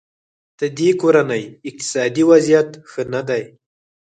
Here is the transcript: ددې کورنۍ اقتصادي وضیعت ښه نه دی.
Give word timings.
ددې 0.59 0.89
کورنۍ 1.01 1.43
اقتصادي 1.69 2.23
وضیعت 2.31 2.69
ښه 2.89 3.03
نه 3.13 3.21
دی. 3.27 3.43